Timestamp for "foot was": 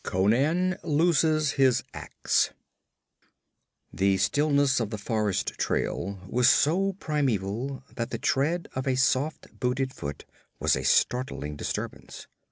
9.93-10.75